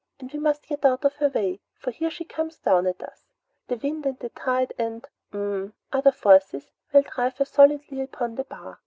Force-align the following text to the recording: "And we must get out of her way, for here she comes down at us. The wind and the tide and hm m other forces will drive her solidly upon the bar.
"And 0.19 0.33
we 0.33 0.39
must 0.39 0.65
get 0.67 0.83
out 0.83 1.05
of 1.05 1.17
her 1.17 1.27
way, 1.29 1.59
for 1.75 1.91
here 1.91 2.09
she 2.09 2.25
comes 2.25 2.57
down 2.57 2.87
at 2.87 3.03
us. 3.03 3.29
The 3.67 3.77
wind 3.77 4.07
and 4.07 4.17
the 4.17 4.29
tide 4.29 4.73
and 4.79 5.07
hm 5.31 5.63
m 5.65 5.73
other 5.93 6.11
forces 6.11 6.71
will 6.91 7.03
drive 7.03 7.37
her 7.37 7.45
solidly 7.45 8.01
upon 8.01 8.33
the 8.33 8.45
bar. 8.45 8.79